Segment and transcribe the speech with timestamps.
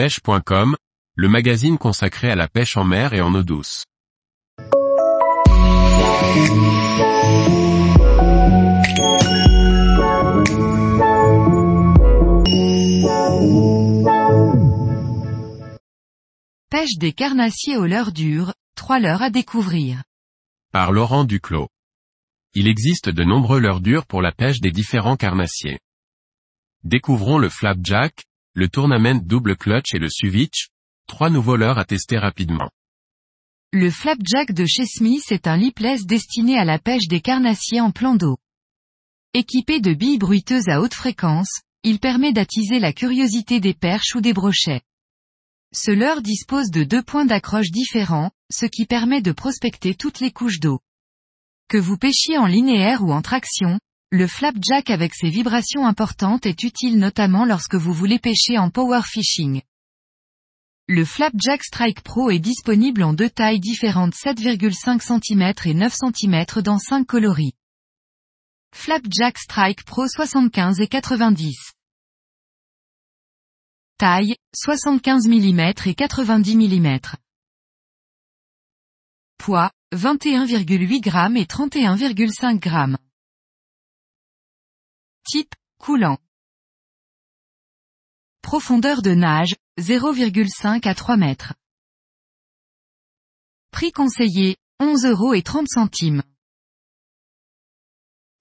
[0.00, 0.76] pêche.com,
[1.14, 3.84] le magazine consacré à la pêche en mer et en eau douce.
[16.70, 20.02] Pêche des carnassiers au leurre dur, trois leurres à découvrir.
[20.72, 21.68] Par Laurent Duclos.
[22.54, 25.78] Il existe de nombreux leurres durs pour la pêche des différents carnassiers.
[26.84, 28.24] Découvrons le flapjack,
[28.54, 30.68] le tournament double clutch et le suvitch,
[31.06, 32.70] trois nouveaux leurres à tester rapidement.
[33.72, 37.92] Le flapjack de chez Smith est un lipless destiné à la pêche des carnassiers en
[37.92, 38.36] plan d'eau.
[39.32, 44.20] Équipé de billes bruiteuses à haute fréquence, il permet d'attiser la curiosité des perches ou
[44.20, 44.82] des brochets.
[45.72, 50.32] Ce leurre dispose de deux points d'accroche différents, ce qui permet de prospecter toutes les
[50.32, 50.80] couches d'eau.
[51.68, 53.78] Que vous pêchiez en linéaire ou en traction,
[54.12, 59.02] le flapjack avec ses vibrations importantes est utile notamment lorsque vous voulez pêcher en power
[59.04, 59.62] fishing.
[60.88, 66.44] Le Flapjack Strike Pro est disponible en deux tailles différentes 7,5 cm et 9 cm
[66.64, 67.52] dans 5 coloris.
[68.74, 71.54] Flapjack Strike Pro 75 et 90.
[73.98, 76.98] Taille, 75 mm et 90 mm.
[79.38, 82.96] Poids, 21,8 g et 31,5 g.
[85.32, 86.18] Type, coulant.
[88.42, 91.54] Profondeur de nage, 0,5 à 3 mètres.
[93.70, 96.24] Prix conseillé, 11 euros et 30 centimes.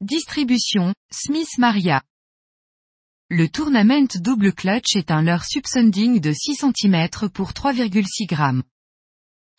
[0.02, 2.02] Distribution, Smith Maria.
[3.30, 8.64] Le Tournament double clutch est un leurre subsunding de 6 cm pour 3,6 g.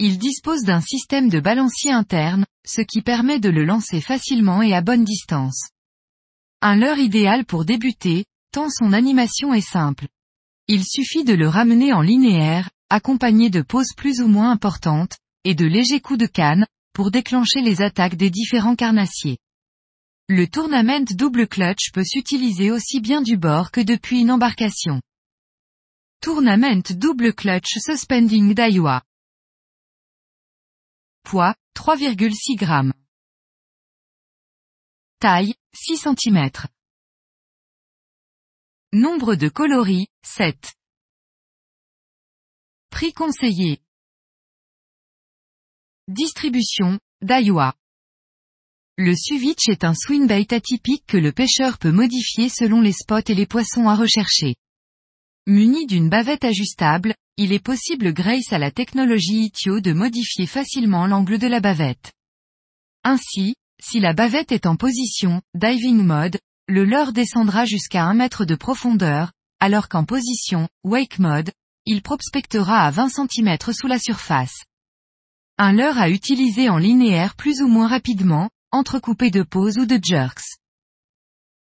[0.00, 4.74] Il dispose d'un système de balancier interne, ce qui permet de le lancer facilement et
[4.74, 5.70] à bonne distance.
[6.62, 10.08] Un leurre idéal pour débuter, tant son animation est simple.
[10.68, 15.54] Il suffit de le ramener en linéaire, accompagné de pauses plus ou moins importantes, et
[15.54, 19.38] de légers coups de canne, pour déclencher les attaques des différents carnassiers.
[20.28, 25.00] Le tournament double clutch peut s'utiliser aussi bien du bord que depuis une embarcation.
[26.20, 29.02] Tournament double clutch suspending Daiwa.
[31.24, 32.92] Poids, 3,6 g.
[35.20, 36.50] Taille, 6 cm.
[38.92, 40.74] Nombre de coloris, 7.
[42.90, 43.78] Prix conseillé.
[46.08, 47.76] Distribution, Daiwa.
[48.98, 53.34] Le suvitch est un swinbait atypique que le pêcheur peut modifier selon les spots et
[53.34, 54.56] les poissons à rechercher.
[55.46, 61.06] Muni d'une bavette ajustable, il est possible grâce à la technologie ITIO de modifier facilement
[61.06, 62.12] l'angle de la bavette.
[63.04, 68.44] Ainsi, si la bavette est en position diving mode, le leurre descendra jusqu'à 1 mètre
[68.44, 71.52] de profondeur, alors qu'en position wake mode,
[71.86, 74.64] il prospectera à 20 cm sous la surface.
[75.58, 79.98] Un leurre à utiliser en linéaire plus ou moins rapidement, entrecoupé de pauses ou de
[80.02, 80.58] jerks.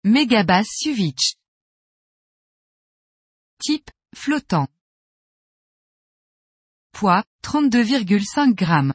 [0.05, 1.35] Megabass Suvitch.
[3.61, 4.69] Type, flottant.
[6.93, 8.93] Poids, 32,5 g.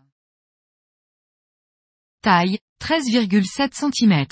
[2.21, 4.25] Taille, 13,7 cm.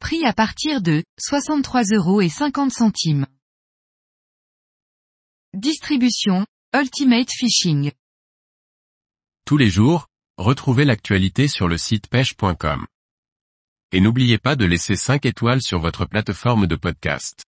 [0.00, 3.26] Prix à partir de 63 euros et 50 centimes.
[5.52, 7.92] Distribution, Ultimate Fishing.
[9.44, 10.06] Tous les jours,
[10.38, 12.86] retrouvez l'actualité sur le site pêche.com.
[13.92, 17.44] Et n'oubliez pas de laisser 5 étoiles sur votre plateforme de podcast.